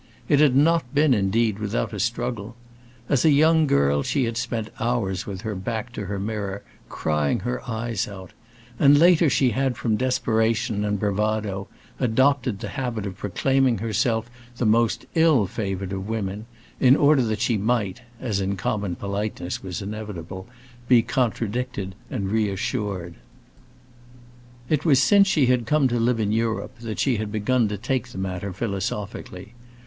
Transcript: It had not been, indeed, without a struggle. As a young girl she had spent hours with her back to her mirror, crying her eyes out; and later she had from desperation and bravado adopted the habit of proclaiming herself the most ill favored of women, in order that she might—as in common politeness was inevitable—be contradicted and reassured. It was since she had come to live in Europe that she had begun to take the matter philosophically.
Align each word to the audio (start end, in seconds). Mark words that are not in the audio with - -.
It 0.27 0.39
had 0.39 0.55
not 0.55 0.95
been, 0.95 1.13
indeed, 1.13 1.59
without 1.59 1.93
a 1.93 1.99
struggle. 1.99 2.55
As 3.07 3.23
a 3.23 3.29
young 3.29 3.67
girl 3.67 4.01
she 4.01 4.23
had 4.23 4.35
spent 4.35 4.71
hours 4.79 5.27
with 5.27 5.41
her 5.41 5.53
back 5.53 5.91
to 5.93 6.07
her 6.07 6.17
mirror, 6.19 6.63
crying 6.89 7.41
her 7.41 7.61
eyes 7.69 8.07
out; 8.07 8.31
and 8.79 8.97
later 8.97 9.29
she 9.29 9.51
had 9.51 9.77
from 9.77 9.97
desperation 9.97 10.83
and 10.83 10.99
bravado 10.99 11.67
adopted 11.99 12.57
the 12.61 12.69
habit 12.69 13.05
of 13.05 13.15
proclaiming 13.15 13.77
herself 13.77 14.27
the 14.57 14.65
most 14.65 15.05
ill 15.13 15.45
favored 15.45 15.93
of 15.93 16.09
women, 16.09 16.47
in 16.79 16.95
order 16.95 17.21
that 17.21 17.39
she 17.41 17.55
might—as 17.59 18.39
in 18.41 18.57
common 18.57 18.95
politeness 18.95 19.61
was 19.61 19.83
inevitable—be 19.83 21.03
contradicted 21.03 21.93
and 22.09 22.31
reassured. 22.31 23.17
It 24.67 24.83
was 24.83 24.97
since 24.99 25.27
she 25.27 25.45
had 25.45 25.67
come 25.67 25.87
to 25.89 25.99
live 25.99 26.19
in 26.19 26.31
Europe 26.31 26.79
that 26.79 26.97
she 26.97 27.17
had 27.17 27.31
begun 27.31 27.67
to 27.67 27.77
take 27.77 28.07
the 28.07 28.17
matter 28.17 28.51
philosophically. 28.51 29.53